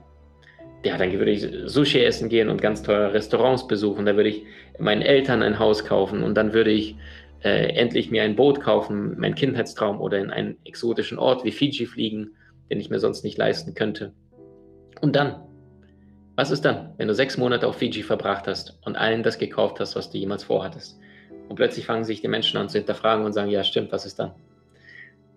Ja, 0.84 0.96
dann 0.96 1.12
würde 1.12 1.30
ich 1.30 1.46
Sushi 1.66 2.02
essen 2.04 2.28
gehen 2.28 2.48
und 2.48 2.60
ganz 2.60 2.82
teure 2.82 3.12
Restaurants 3.12 3.68
besuchen. 3.68 4.06
Da 4.06 4.16
würde 4.16 4.30
ich 4.30 4.44
meinen 4.78 5.02
Eltern 5.02 5.42
ein 5.42 5.58
Haus 5.58 5.84
kaufen 5.84 6.22
und 6.22 6.34
dann 6.34 6.52
würde 6.52 6.70
ich 6.70 6.96
äh, 7.44 7.74
endlich 7.74 8.10
mir 8.10 8.22
ein 8.22 8.36
Boot 8.36 8.60
kaufen, 8.60 9.18
mein 9.18 9.34
Kindheitstraum 9.34 10.00
oder 10.00 10.18
in 10.18 10.30
einen 10.30 10.56
exotischen 10.64 11.18
Ort 11.18 11.44
wie 11.44 11.52
Fiji 11.52 11.86
fliegen, 11.86 12.32
den 12.70 12.80
ich 12.80 12.90
mir 12.90 12.98
sonst 12.98 13.22
nicht 13.22 13.38
leisten 13.38 13.74
könnte. 13.74 14.12
Und 15.00 15.16
dann? 15.16 15.42
Was 16.34 16.50
ist 16.50 16.64
dann, 16.64 16.94
wenn 16.96 17.08
du 17.08 17.14
sechs 17.14 17.36
Monate 17.36 17.68
auf 17.68 17.76
Fiji 17.76 18.02
verbracht 18.02 18.46
hast 18.46 18.78
und 18.84 18.96
allen 18.96 19.22
das 19.22 19.38
gekauft 19.38 19.80
hast, 19.80 19.96
was 19.96 20.10
du 20.10 20.18
jemals 20.18 20.44
vorhattest? 20.44 20.98
Und 21.48 21.56
plötzlich 21.56 21.84
fangen 21.84 22.04
sich 22.04 22.22
die 22.22 22.28
Menschen 22.28 22.56
an 22.56 22.68
zu 22.68 22.78
hinterfragen 22.78 23.26
und 23.26 23.34
sagen, 23.34 23.50
ja 23.50 23.62
stimmt, 23.64 23.92
was 23.92 24.06
ist 24.06 24.18
dann? 24.18 24.32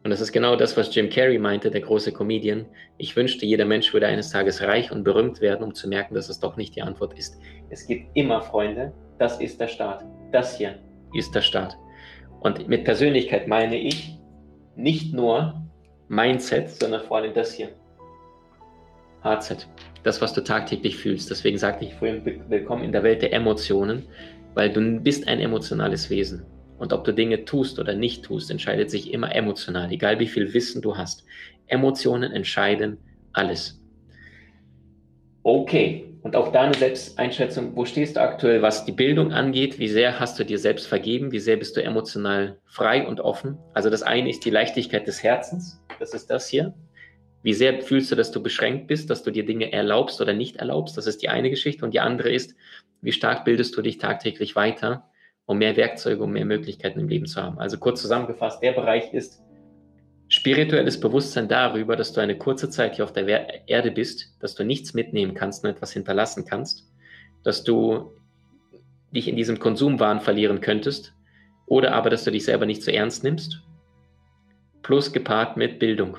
Und 0.05 0.11
das 0.11 0.21
ist 0.21 0.31
genau 0.31 0.55
das, 0.55 0.77
was 0.77 0.93
Jim 0.93 1.09
Carrey 1.09 1.39
meinte, 1.39 1.71
der 1.71 1.81
große 1.81 2.11
Comedian. 2.11 2.67
Ich 2.99 3.15
wünschte, 3.15 3.47
jeder 3.47 3.65
Mensch 3.65 3.91
würde 3.91 4.05
eines 4.05 4.29
Tages 4.29 4.61
reich 4.61 4.91
und 4.91 5.03
berühmt 5.03 5.41
werden, 5.41 5.63
um 5.63 5.73
zu 5.73 5.89
merken, 5.89 6.13
dass 6.13 6.29
es 6.29 6.39
doch 6.39 6.57
nicht 6.57 6.75
die 6.75 6.83
Antwort 6.83 7.17
ist. 7.17 7.39
Es 7.71 7.87
gibt 7.87 8.15
immer 8.15 8.39
Freunde, 8.43 8.93
das 9.17 9.41
ist 9.41 9.59
der 9.59 9.67
Start. 9.67 10.05
Das 10.31 10.59
hier 10.59 10.75
ist 11.15 11.33
der 11.33 11.41
Start. 11.41 11.75
Und 12.41 12.67
mit 12.67 12.83
Persönlichkeit 12.83 13.47
meine 13.47 13.79
ich 13.79 14.19
nicht 14.75 15.11
nur 15.11 15.55
Mindset, 16.07 16.69
sondern 16.69 17.01
vor 17.01 17.17
allem 17.17 17.33
das 17.33 17.53
hier. 17.53 17.69
HZ. 19.23 19.67
Das, 20.03 20.21
was 20.21 20.33
du 20.33 20.41
tagtäglich 20.41 20.97
fühlst. 20.97 21.31
Deswegen 21.31 21.57
sagte 21.57 21.83
ich 21.83 21.95
vorhin, 21.95 22.23
willkommen 22.47 22.83
in 22.83 22.91
der 22.91 23.01
Welt 23.01 23.23
der 23.23 23.33
Emotionen, 23.33 24.03
weil 24.53 24.71
du 24.71 24.99
bist 24.99 25.27
ein 25.27 25.39
emotionales 25.39 26.11
Wesen. 26.11 26.45
Und 26.77 26.93
ob 26.93 27.03
du 27.05 27.13
Dinge 27.13 27.45
tust 27.45 27.79
oder 27.79 27.93
nicht 27.93 28.23
tust, 28.23 28.51
entscheidet 28.51 28.91
sich 28.91 29.13
immer 29.13 29.33
emotional, 29.33 29.91
egal 29.91 30.19
wie 30.19 30.27
viel 30.27 30.53
Wissen 30.53 30.81
du 30.81 30.97
hast. 30.97 31.25
Emotionen 31.67 32.31
entscheiden 32.31 32.97
alles. 33.33 33.81
Okay, 35.43 36.05
und 36.25 36.35
auch 36.35 36.51
deine 36.51 36.73
Selbsteinschätzung, 36.73 37.75
wo 37.75 37.85
stehst 37.85 38.15
du 38.15 38.21
aktuell, 38.21 38.63
was 38.63 38.83
die 38.83 38.91
Bildung 38.91 39.31
angeht? 39.31 39.77
Wie 39.77 39.87
sehr 39.87 40.19
hast 40.19 40.39
du 40.39 40.43
dir 40.43 40.57
selbst 40.57 40.87
vergeben? 40.87 41.31
Wie 41.31 41.39
sehr 41.39 41.55
bist 41.55 41.77
du 41.77 41.83
emotional 41.83 42.57
frei 42.65 43.05
und 43.07 43.19
offen? 43.19 43.59
Also 43.75 43.91
das 43.91 44.01
eine 44.01 44.31
ist 44.31 44.43
die 44.43 44.49
Leichtigkeit 44.49 45.05
des 45.05 45.21
Herzens, 45.21 45.79
das 45.99 46.15
ist 46.15 46.31
das 46.31 46.47
hier. 46.47 46.73
Wie 47.43 47.53
sehr 47.53 47.79
fühlst 47.83 48.11
du, 48.11 48.15
dass 48.15 48.31
du 48.31 48.41
beschränkt 48.41 48.87
bist, 48.87 49.11
dass 49.11 49.21
du 49.21 49.29
dir 49.29 49.45
Dinge 49.45 49.71
erlaubst 49.71 50.19
oder 50.19 50.33
nicht 50.33 50.55
erlaubst? 50.55 50.97
Das 50.97 51.05
ist 51.05 51.21
die 51.21 51.29
eine 51.29 51.51
Geschichte. 51.51 51.85
Und 51.85 51.93
die 51.93 51.99
andere 51.99 52.31
ist, 52.31 52.55
wie 53.01 53.11
stark 53.11 53.45
bildest 53.45 53.77
du 53.77 53.83
dich 53.83 53.99
tagtäglich 53.99 54.55
weiter, 54.55 55.07
um 55.45 55.57
mehr 55.57 55.75
Werkzeuge, 55.77 56.23
um 56.23 56.31
mehr 56.31 56.45
Möglichkeiten 56.45 56.99
im 56.99 57.07
Leben 57.07 57.25
zu 57.25 57.41
haben? 57.41 57.59
Also 57.59 57.77
kurz 57.77 58.01
zusammengefasst, 58.01 58.61
der 58.61 58.71
Bereich 58.73 59.13
ist 59.13 59.41
spirituelles 60.27 60.99
Bewusstsein 60.99 61.47
darüber, 61.47 61.95
dass 61.95 62.13
du 62.13 62.21
eine 62.21 62.37
kurze 62.37 62.69
Zeit 62.69 62.95
hier 62.95 63.05
auf 63.05 63.13
der 63.13 63.67
Erde 63.67 63.91
bist, 63.91 64.35
dass 64.39 64.55
du 64.55 64.63
nichts 64.63 64.93
mitnehmen 64.93 65.33
kannst 65.33 65.63
und 65.63 65.69
etwas 65.69 65.91
hinterlassen 65.91 66.45
kannst, 66.45 66.91
dass 67.43 67.63
du 67.63 68.11
dich 69.11 69.27
in 69.27 69.35
diesem 69.35 69.59
Konsumwahn 69.59 70.19
verlieren 70.19 70.61
könntest 70.61 71.13
oder 71.67 71.93
aber, 71.93 72.09
dass 72.09 72.23
du 72.23 72.31
dich 72.31 72.45
selber 72.45 72.65
nicht 72.65 72.83
so 72.83 72.91
ernst 72.91 73.23
nimmst, 73.23 73.61
plus 74.81 75.13
gepaart 75.13 75.57
mit 75.57 75.79
Bildung. 75.79 76.17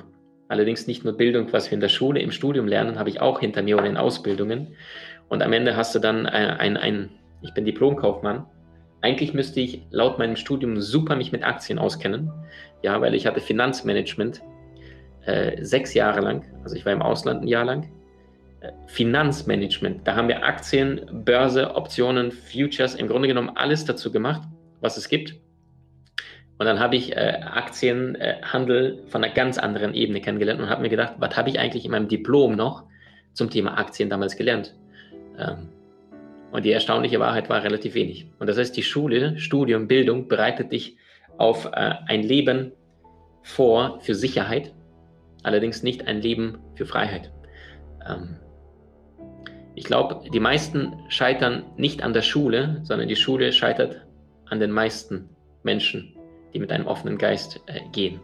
Allerdings 0.49 0.87
nicht 0.87 1.03
nur 1.03 1.13
Bildung, 1.13 1.51
was 1.51 1.69
wir 1.69 1.73
in 1.73 1.81
der 1.81 1.89
Schule, 1.89 2.21
im 2.21 2.31
Studium 2.31 2.67
lernen, 2.67 2.97
habe 2.97 3.09
ich 3.09 3.21
auch 3.21 3.39
hinter 3.39 3.61
mir 3.61 3.77
oder 3.77 3.87
in 3.87 3.97
Ausbildungen. 3.97 4.75
Und 5.27 5.43
am 5.43 5.51
Ende 5.51 5.75
hast 5.75 5.93
du 5.93 5.99
dann 5.99 6.25
ein, 6.25 6.49
ein, 6.51 6.77
ein 6.77 7.09
ich 7.41 7.53
bin 7.53 7.65
Diplomkaufmann. 7.65 8.45
Eigentlich 9.07 9.33
müsste 9.33 9.61
ich 9.61 9.79
laut 9.89 10.19
meinem 10.19 10.35
Studium 10.35 10.81
super 10.81 11.15
mich 11.15 11.31
mit 11.31 11.41
Aktien 11.41 11.79
auskennen. 11.79 12.29
Ja, 12.81 12.99
weil 12.99 13.15
ich 13.15 13.25
hatte 13.25 13.39
Finanzmanagement 13.39 14.41
äh, 15.25 15.63
sechs 15.63 15.93
Jahre 15.93 16.19
lang. 16.19 16.43
Also 16.63 16.75
ich 16.75 16.85
war 16.85 16.91
im 16.91 17.01
Ausland 17.01 17.43
ein 17.43 17.47
Jahr 17.47 17.63
lang. 17.63 17.83
Äh, 18.59 18.73
Finanzmanagement, 18.87 20.05
da 20.05 20.17
haben 20.17 20.27
wir 20.27 20.43
Aktien, 20.43 21.23
Börse, 21.23 21.73
Optionen, 21.73 22.33
Futures, 22.33 22.95
im 22.95 23.07
Grunde 23.07 23.29
genommen 23.29 23.49
alles 23.55 23.85
dazu 23.85 24.11
gemacht, 24.11 24.41
was 24.81 24.97
es 24.97 25.07
gibt. 25.07 25.35
Und 26.57 26.65
dann 26.65 26.77
habe 26.77 26.97
ich 26.97 27.15
äh, 27.15 27.39
Aktienhandel 27.45 29.03
äh, 29.05 29.07
von 29.07 29.23
einer 29.23 29.33
ganz 29.33 29.57
anderen 29.57 29.93
Ebene 29.93 30.19
kennengelernt 30.19 30.59
und 30.59 30.69
habe 30.69 30.81
mir 30.81 30.89
gedacht, 30.89 31.13
was 31.19 31.37
habe 31.37 31.49
ich 31.49 31.59
eigentlich 31.59 31.85
in 31.85 31.91
meinem 31.91 32.09
Diplom 32.09 32.57
noch 32.57 32.83
zum 33.31 33.49
Thema 33.49 33.77
Aktien 33.77 34.09
damals 34.09 34.35
gelernt? 34.35 34.75
Ähm, 35.39 35.69
und 36.51 36.65
die 36.65 36.71
erstaunliche 36.71 37.19
Wahrheit 37.19 37.49
war 37.49 37.63
relativ 37.63 37.93
wenig. 37.93 38.27
Und 38.39 38.47
das 38.47 38.57
heißt, 38.57 38.75
die 38.75 38.83
Schule, 38.83 39.37
Studium, 39.39 39.87
Bildung 39.87 40.27
bereitet 40.27 40.71
dich 40.71 40.97
auf 41.37 41.65
äh, 41.65 41.93
ein 42.07 42.23
Leben 42.23 42.71
vor 43.43 43.99
für 44.01 44.15
Sicherheit, 44.15 44.73
allerdings 45.43 45.83
nicht 45.83 46.07
ein 46.07 46.21
Leben 46.21 46.59
für 46.75 46.85
Freiheit. 46.85 47.31
Ähm, 48.07 48.37
ich 49.75 49.83
glaube, 49.83 50.27
die 50.29 50.39
meisten 50.39 50.93
scheitern 51.09 51.63
nicht 51.77 52.03
an 52.03 52.13
der 52.13 52.23
Schule, 52.23 52.81
sondern 52.83 53.07
die 53.07 53.15
Schule 53.15 53.51
scheitert 53.53 54.07
an 54.45 54.59
den 54.59 54.71
meisten 54.71 55.29
Menschen 55.63 56.17
die 56.53 56.59
mit 56.59 56.71
einem 56.71 56.87
offenen 56.87 57.17
Geist 57.17 57.61
äh, 57.67 57.81
gehen. 57.91 58.19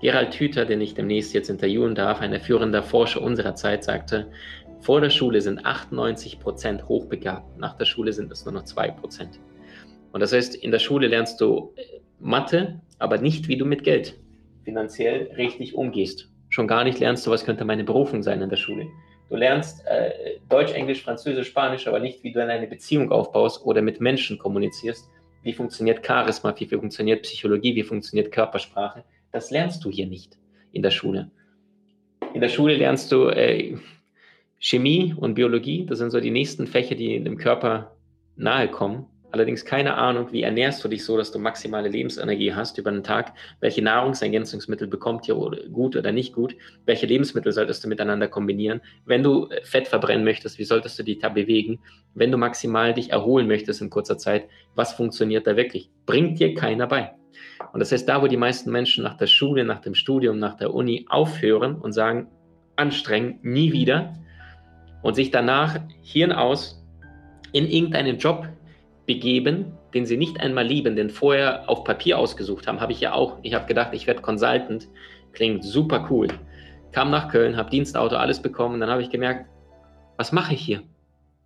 Gerald 0.00 0.34
Hüther, 0.34 0.64
den 0.64 0.80
ich 0.80 0.94
demnächst 0.94 1.32
jetzt 1.34 1.48
interviewen 1.48 1.94
darf, 1.94 2.20
ein 2.20 2.38
führender 2.40 2.82
Forscher 2.82 3.22
unserer 3.22 3.54
Zeit, 3.54 3.84
sagte, 3.84 4.30
vor 4.86 5.00
der 5.00 5.10
Schule 5.10 5.40
sind 5.40 5.66
98 5.66 6.38
Prozent 6.38 6.86
hochbegabt, 6.86 7.58
nach 7.58 7.76
der 7.76 7.86
Schule 7.86 8.12
sind 8.12 8.30
es 8.30 8.44
nur 8.44 8.54
noch 8.54 8.62
2 8.62 8.92
Prozent. 8.92 9.40
Und 10.12 10.20
das 10.20 10.32
heißt, 10.32 10.54
in 10.54 10.70
der 10.70 10.78
Schule 10.78 11.08
lernst 11.08 11.40
du 11.40 11.72
äh, 11.74 11.82
Mathe, 12.20 12.80
aber 13.00 13.18
nicht, 13.18 13.48
wie 13.48 13.56
du 13.56 13.64
mit 13.64 13.82
Geld 13.82 14.16
finanziell 14.62 15.32
richtig 15.36 15.74
umgehst. 15.74 16.30
Schon 16.50 16.68
gar 16.68 16.84
nicht 16.84 17.00
lernst 17.00 17.26
du, 17.26 17.32
was 17.32 17.44
könnte 17.44 17.64
meine 17.64 17.82
Berufung 17.82 18.22
sein 18.22 18.40
in 18.40 18.48
der 18.48 18.56
Schule. 18.56 18.86
Du 19.28 19.34
lernst 19.34 19.84
äh, 19.86 20.38
Deutsch, 20.48 20.72
Englisch, 20.72 21.02
Französisch, 21.02 21.48
Spanisch, 21.48 21.88
aber 21.88 21.98
nicht, 21.98 22.22
wie 22.22 22.30
du 22.30 22.40
eine 22.40 22.68
Beziehung 22.68 23.10
aufbaust 23.10 23.66
oder 23.66 23.82
mit 23.82 24.00
Menschen 24.00 24.38
kommunizierst 24.38 25.10
wie 25.42 25.52
funktioniert 25.52 26.06
Charisma, 26.06 26.54
wie 26.56 26.66
funktioniert 26.66 27.22
Psychologie, 27.22 27.74
wie 27.74 27.82
funktioniert 27.82 28.30
Körpersprache. 28.30 29.02
Das 29.32 29.50
lernst 29.50 29.84
du 29.84 29.90
hier 29.90 30.06
nicht 30.06 30.38
in 30.72 30.82
der 30.82 30.90
Schule. 30.90 31.30
In 32.34 32.40
der 32.40 32.48
Schule 32.48 32.76
lernst 32.76 33.12
du 33.12 33.28
äh, 33.28 33.76
Chemie 34.58 35.14
und 35.16 35.34
Biologie, 35.34 35.86
das 35.86 35.98
sind 35.98 36.10
so 36.10 36.20
die 36.20 36.30
nächsten 36.30 36.66
Fächer, 36.66 36.94
die 36.94 37.22
dem 37.22 37.36
Körper 37.36 37.96
nahe 38.36 38.68
kommen. 38.68 39.06
Allerdings 39.32 39.64
keine 39.64 39.94
Ahnung, 39.94 40.32
wie 40.32 40.42
ernährst 40.42 40.82
du 40.82 40.88
dich 40.88 41.04
so, 41.04 41.16
dass 41.18 41.30
du 41.30 41.38
maximale 41.38 41.88
Lebensenergie 41.88 42.54
hast 42.54 42.78
über 42.78 42.90
den 42.90 43.02
Tag? 43.02 43.34
Welche 43.60 43.82
Nahrungsergänzungsmittel 43.82 44.88
bekommt 44.88 45.28
ihr 45.28 45.34
gut 45.34 45.96
oder 45.96 46.10
nicht 46.12 46.32
gut? 46.32 46.56
Welche 46.86 47.06
Lebensmittel 47.06 47.52
solltest 47.52 47.84
du 47.84 47.88
miteinander 47.88 48.28
kombinieren? 48.28 48.80
Wenn 49.04 49.22
du 49.22 49.48
Fett 49.64 49.88
verbrennen 49.88 50.24
möchtest, 50.24 50.58
wie 50.58 50.64
solltest 50.64 50.98
du 50.98 51.02
dich 51.02 51.18
da 51.18 51.28
bewegen? 51.28 51.80
Wenn 52.14 52.30
du 52.30 52.38
maximal 52.38 52.94
dich 52.94 53.10
erholen 53.10 53.46
möchtest 53.46 53.82
in 53.82 53.90
kurzer 53.90 54.16
Zeit, 54.16 54.48
was 54.74 54.94
funktioniert 54.94 55.46
da 55.46 55.56
wirklich? 55.56 55.90
Bringt 56.06 56.38
dir 56.38 56.54
keiner 56.54 56.86
bei. 56.86 57.12
Und 57.72 57.80
das 57.80 57.92
heißt, 57.92 58.08
da, 58.08 58.22
wo 58.22 58.28
die 58.28 58.38
meisten 58.38 58.70
Menschen 58.70 59.04
nach 59.04 59.18
der 59.18 59.26
Schule, 59.26 59.64
nach 59.64 59.80
dem 59.80 59.94
Studium, 59.94 60.38
nach 60.38 60.56
der 60.56 60.72
Uni 60.72 61.04
aufhören 61.10 61.74
und 61.74 61.92
sagen, 61.92 62.28
anstrengend, 62.76 63.44
nie 63.44 63.72
wieder, 63.72 64.14
und 65.02 65.14
sich 65.14 65.30
danach 65.30 65.78
Hirn 66.02 66.32
aus 66.32 66.82
in 67.52 67.66
irgendeinen 67.66 68.18
Job 68.18 68.48
begeben, 69.06 69.72
den 69.94 70.04
sie 70.04 70.16
nicht 70.16 70.40
einmal 70.40 70.66
lieben, 70.66 70.96
den 70.96 71.10
vorher 71.10 71.68
auf 71.70 71.84
Papier 71.84 72.18
ausgesucht 72.18 72.66
haben, 72.66 72.80
habe 72.80 72.92
ich 72.92 73.00
ja 73.00 73.12
auch. 73.12 73.38
Ich 73.42 73.54
habe 73.54 73.66
gedacht, 73.66 73.90
ich 73.92 74.06
werde 74.06 74.20
Consultant, 74.20 74.88
klingt 75.32 75.64
super 75.64 76.08
cool. 76.10 76.28
Kam 76.92 77.10
nach 77.10 77.30
Köln, 77.30 77.56
habe 77.56 77.70
Dienstauto, 77.70 78.16
alles 78.16 78.40
bekommen, 78.42 78.80
dann 78.80 78.90
habe 78.90 79.02
ich 79.02 79.10
gemerkt, 79.10 79.48
was 80.16 80.32
mache 80.32 80.54
ich 80.54 80.60
hier? 80.60 80.82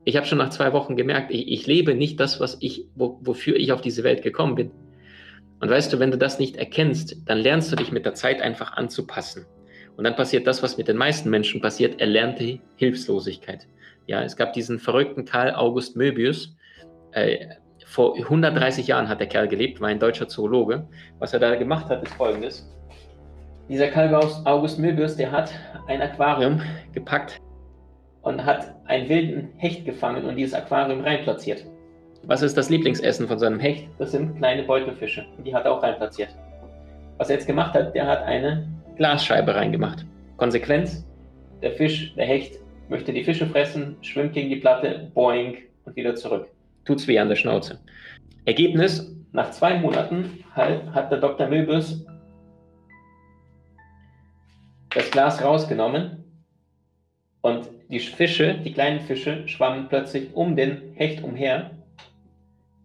Ich 0.05 0.17
habe 0.17 0.27
schon 0.27 0.39
nach 0.39 0.51
zwei 0.51 0.73
Wochen 0.73 0.97
gemerkt, 0.97 1.31
ich, 1.31 1.49
ich 1.49 1.67
lebe 1.67 1.95
nicht 1.95 2.19
das, 2.19 2.41
was 2.41 2.57
ich, 2.61 2.87
wo, 2.95 3.19
wofür 3.21 3.57
ich 3.57 3.73
auf 3.73 3.83
diese 3.83 4.03
Welt 4.03 4.23
gekommen 4.23 4.55
bin. 4.55 4.71
Und 5.61 5.69
weißt 5.69 5.93
du, 5.93 5.99
wenn 5.99 6.11
du 6.11 6.17
das 6.17 6.39
nicht 6.39 6.57
erkennst, 6.57 7.17
dann 7.27 7.39
lernst 7.39 7.71
du 7.71 7.77
dich 7.77 7.93
mit 7.93 8.07
der 8.07 8.15
Zeit 8.15 8.41
einfach 8.41 8.73
anzupassen. 8.73 9.45
Und 9.97 10.05
dann 10.05 10.17
passiert 10.17 10.47
das, 10.47 10.63
was 10.63 10.79
mit 10.79 10.89
den 10.89 10.97
meisten 10.97 11.31
Menschen 11.31 11.61
passiert, 11.61 12.01
erlernte 12.01 12.59
Hilflosigkeit. 12.77 13.67
Ja, 14.07 14.23
es 14.23 14.37
gab 14.37 14.53
diesen 14.53 14.79
verrückten 14.79 15.25
Karl 15.25 15.55
August 15.55 15.97
Möbius, 15.97 16.57
äh, 17.13 17.47
vor 17.91 18.17
130 18.17 18.87
Jahren 18.87 19.09
hat 19.09 19.19
der 19.19 19.27
Kerl 19.27 19.49
gelebt, 19.49 19.81
war 19.81 19.89
ein 19.89 19.99
deutscher 19.99 20.29
Zoologe. 20.29 20.87
Was 21.19 21.33
er 21.33 21.41
da 21.41 21.57
gemacht 21.57 21.89
hat, 21.89 22.05
ist 22.05 22.15
folgendes. 22.15 22.71
Dieser 23.69 23.89
Karl 23.89 24.15
August 24.45 24.79
Möbius, 24.79 25.17
der 25.17 25.33
hat 25.33 25.51
ein 25.89 26.01
Aquarium 26.01 26.61
gepackt 26.93 27.41
und 28.23 28.45
hat 28.45 28.75
einen 28.87 29.09
wilden 29.09 29.49
Hecht 29.57 29.85
gefangen 29.85 30.25
und 30.25 30.37
dieses 30.37 30.55
Aquarium 30.55 31.01
reinplatziert. 31.01 31.67
Was 32.25 32.43
ist 32.43 32.57
das 32.57 32.71
Lieblingsessen 32.71 33.27
von 33.27 33.39
seinem 33.39 33.59
Hecht? 33.59 33.89
Das 33.99 34.13
sind 34.13 34.37
kleine 34.37 34.63
Beutelfische. 34.63 35.27
Und 35.37 35.45
die 35.45 35.55
hat 35.55 35.65
er 35.65 35.73
auch 35.73 35.83
reinplatziert. 35.83 36.29
Was 37.17 37.29
er 37.29 37.37
jetzt 37.37 37.47
gemacht 37.47 37.75
hat, 37.75 37.95
der 37.95 38.07
hat 38.07 38.23
eine 38.23 38.69
Glasscheibe 39.01 39.55
reingemacht. 39.55 40.07
Konsequenz, 40.37 41.05
der 41.61 41.73
Fisch, 41.73 42.15
der 42.15 42.27
Hecht 42.27 42.61
möchte 42.89 43.13
die 43.13 43.25
Fische 43.25 43.47
fressen, 43.47 43.97
schwimmt 44.03 44.35
gegen 44.35 44.51
die 44.51 44.57
Platte, 44.57 45.11
boing 45.15 45.57
und 45.85 45.97
wieder 45.97 46.15
zurück 46.15 46.49
tut's 46.91 47.07
weh 47.07 47.19
an 47.19 47.29
der 47.29 47.37
Schnauze. 47.37 47.81
Ergebnis, 48.45 49.15
nach 49.33 49.51
zwei 49.51 49.79
Monaten 49.79 50.45
hat 50.55 51.13
der 51.13 51.19
Dr. 51.19 51.47
Möbius 51.47 52.05
das 54.93 55.09
Glas 55.13 55.43
rausgenommen 55.43 56.25
und 57.43 57.69
die 57.89 58.01
Fische, 58.01 58.55
die 58.55 58.73
kleinen 58.73 59.01
Fische, 59.01 59.47
schwammen 59.47 59.89
plötzlich 59.89 60.35
um 60.35 60.57
den 60.57 60.95
Hecht 60.95 61.23
umher 61.23 61.71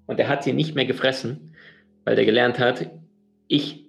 und 0.06 0.20
er 0.20 0.28
hat 0.28 0.44
sie 0.44 0.54
nicht 0.54 0.76
mehr 0.76 0.86
gefressen, 0.86 1.56
weil 2.04 2.18
er 2.20 2.26
gelernt 2.26 2.60
hat, 2.60 2.88
ich, 3.48 3.86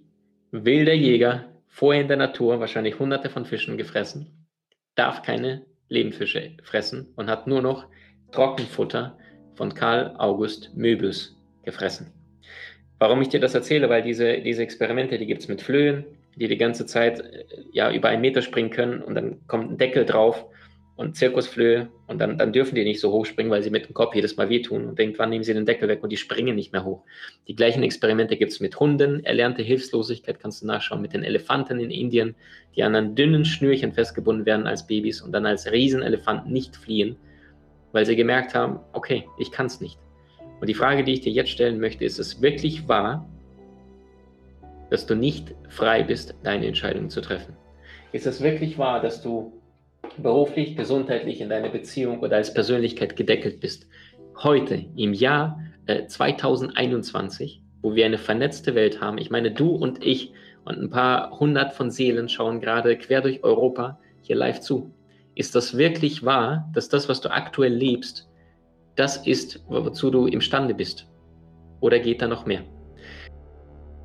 wilder 0.50 0.94
Jäger, 0.94 1.44
vorher 1.76 2.00
in 2.00 2.08
der 2.08 2.16
Natur 2.16 2.58
wahrscheinlich 2.58 2.98
hunderte 2.98 3.28
von 3.28 3.44
Fischen 3.44 3.76
gefressen, 3.76 4.48
darf 4.94 5.20
keine 5.20 5.66
Lebendfische 5.90 6.52
fressen 6.62 7.12
und 7.16 7.28
hat 7.28 7.46
nur 7.46 7.60
noch 7.60 7.84
Trockenfutter 8.32 9.18
von 9.56 9.74
Karl 9.74 10.14
August 10.16 10.74
Möbius 10.74 11.36
gefressen. 11.64 12.14
Warum 12.98 13.20
ich 13.20 13.28
dir 13.28 13.40
das 13.40 13.54
erzähle? 13.54 13.90
Weil 13.90 14.02
diese, 14.02 14.40
diese 14.40 14.62
Experimente, 14.62 15.18
die 15.18 15.26
gibt 15.26 15.42
es 15.42 15.48
mit 15.48 15.60
Flöhen, 15.60 16.06
die 16.34 16.48
die 16.48 16.56
ganze 16.56 16.86
Zeit 16.86 17.20
äh, 17.20 17.44
ja, 17.72 17.92
über 17.92 18.08
einen 18.08 18.22
Meter 18.22 18.40
springen 18.40 18.70
können 18.70 19.02
und 19.02 19.14
dann 19.14 19.46
kommt 19.46 19.70
ein 19.70 19.76
Deckel 19.76 20.06
drauf 20.06 20.46
und 20.96 21.14
Zirkusflöhe 21.14 21.88
und 22.06 22.18
dann, 22.18 22.38
dann 22.38 22.52
dürfen 22.52 22.74
die 22.74 22.84
nicht 22.84 23.00
so 23.00 23.12
hoch 23.12 23.26
springen, 23.26 23.50
weil 23.50 23.62
sie 23.62 23.70
mit 23.70 23.86
dem 23.86 23.94
Kopf 23.94 24.14
jedes 24.14 24.36
Mal 24.36 24.48
wehtun 24.48 24.86
und 24.86 24.98
irgendwann 24.98 25.28
nehmen 25.28 25.44
sie 25.44 25.52
den 25.52 25.66
Deckel 25.66 25.88
weg 25.88 26.02
und 26.02 26.10
die 26.10 26.16
springen 26.16 26.56
nicht 26.56 26.72
mehr 26.72 26.84
hoch. 26.84 27.02
Die 27.48 27.54
gleichen 27.54 27.82
Experimente 27.82 28.36
gibt 28.36 28.52
es 28.52 28.60
mit 28.60 28.80
Hunden, 28.80 29.22
erlernte 29.24 29.62
Hilflosigkeit 29.62 30.40
kannst 30.40 30.62
du 30.62 30.66
nachschauen, 30.66 31.02
mit 31.02 31.12
den 31.12 31.22
Elefanten 31.22 31.80
in 31.80 31.90
Indien, 31.90 32.34
die 32.74 32.82
an 32.82 32.94
einem 32.94 33.14
dünnen 33.14 33.44
Schnürchen 33.44 33.92
festgebunden 33.92 34.46
werden 34.46 34.66
als 34.66 34.86
Babys 34.86 35.20
und 35.20 35.32
dann 35.32 35.44
als 35.44 35.70
Riesenelefanten 35.70 36.50
nicht 36.50 36.76
fliehen, 36.76 37.16
weil 37.92 38.06
sie 38.06 38.16
gemerkt 38.16 38.54
haben, 38.54 38.80
okay, 38.94 39.24
ich 39.38 39.50
kann 39.52 39.66
es 39.66 39.80
nicht. 39.80 39.98
Und 40.60 40.68
die 40.68 40.74
Frage, 40.74 41.04
die 41.04 41.12
ich 41.12 41.20
dir 41.20 41.32
jetzt 41.32 41.50
stellen 41.50 41.78
möchte, 41.78 42.06
ist 42.06 42.18
es 42.18 42.40
wirklich 42.40 42.88
wahr, 42.88 43.28
dass 44.88 45.04
du 45.04 45.14
nicht 45.14 45.54
frei 45.68 46.02
bist, 46.02 46.34
deine 46.42 46.66
Entscheidungen 46.66 47.10
zu 47.10 47.20
treffen? 47.20 47.54
Ist 48.12 48.26
es 48.26 48.40
wirklich 48.40 48.78
wahr, 48.78 49.02
dass 49.02 49.20
du 49.20 49.52
beruflich, 50.22 50.76
gesundheitlich 50.76 51.40
in 51.40 51.48
deiner 51.48 51.68
Beziehung 51.68 52.20
oder 52.20 52.36
als 52.36 52.52
Persönlichkeit 52.52 53.16
gedeckelt 53.16 53.60
bist? 53.60 53.86
Heute, 54.42 54.84
im 54.96 55.12
Jahr 55.12 55.60
äh, 55.86 56.06
2021, 56.06 57.62
wo 57.82 57.94
wir 57.94 58.06
eine 58.06 58.18
vernetzte 58.18 58.74
Welt 58.74 59.00
haben, 59.00 59.18
ich 59.18 59.30
meine, 59.30 59.50
du 59.50 59.70
und 59.70 60.04
ich 60.04 60.32
und 60.64 60.78
ein 60.78 60.90
paar 60.90 61.38
hundert 61.38 61.72
von 61.72 61.90
Seelen 61.90 62.28
schauen 62.28 62.60
gerade 62.60 62.96
quer 62.98 63.22
durch 63.22 63.44
Europa 63.44 63.98
hier 64.22 64.36
live 64.36 64.60
zu. 64.60 64.92
Ist 65.34 65.54
das 65.54 65.76
wirklich 65.76 66.24
wahr, 66.24 66.68
dass 66.74 66.88
das, 66.88 67.08
was 67.08 67.20
du 67.20 67.30
aktuell 67.30 67.72
lebst, 67.72 68.28
das 68.96 69.26
ist, 69.26 69.64
wozu 69.68 70.10
du 70.10 70.26
imstande 70.26 70.74
bist? 70.74 71.06
Oder 71.80 71.98
geht 71.98 72.22
da 72.22 72.26
noch 72.26 72.46
mehr? 72.46 72.62